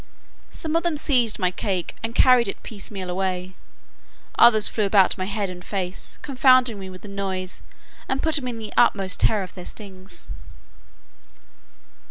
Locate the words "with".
6.89-7.03